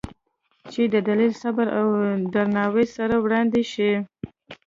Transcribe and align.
چې 0.71 0.81
د 0.93 0.95
دلیل، 1.07 1.33
صبر 1.41 1.67
او 1.79 1.87
درناوي 2.33 2.85
سره 2.97 3.15
وړاندې 3.23 3.61
شي، 3.71 3.91